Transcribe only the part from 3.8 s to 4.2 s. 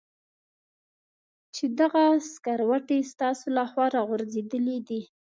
را